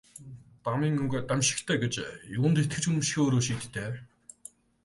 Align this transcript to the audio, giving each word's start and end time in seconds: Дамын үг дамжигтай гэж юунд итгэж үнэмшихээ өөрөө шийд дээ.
Дамын 0.67 0.95
үг 1.05 1.13
дамжигтай 1.29 1.77
гэж 1.83 1.93
юунд 2.39 2.57
итгэж 2.61 2.83
үнэмшихээ 2.89 3.21
өөрөө 3.25 3.41
шийд 3.45 3.63
дээ. 3.75 3.91